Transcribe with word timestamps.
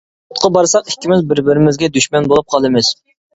سوتقا 0.29 0.49
بارساق 0.53 0.89
ئىككىمىز 0.91 1.21
بىر-بىرىمىزگە 1.33 1.91
دۈشمەن 1.99 2.31
بولۇپ 2.33 2.51
قالىمىز. 2.57 2.91